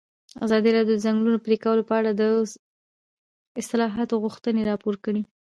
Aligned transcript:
ازادي 0.45 0.69
راډیو 0.77 0.95
د 0.97 0.97
د 0.99 1.01
ځنګلونو 1.05 1.43
پرېکول 1.45 1.79
په 1.85 1.93
اړه 1.99 2.11
د 2.15 2.21
اصلاحاتو 3.61 4.15
غوښتنې 4.23 4.61
راپور 4.69 4.95
کړې. 5.05 5.21